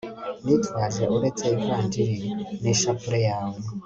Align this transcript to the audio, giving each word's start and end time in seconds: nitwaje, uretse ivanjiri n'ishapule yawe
nitwaje, 0.45 1.03
uretse 1.15 1.45
ivanjiri 1.61 2.17
n'ishapule 2.61 3.19
yawe 3.29 3.57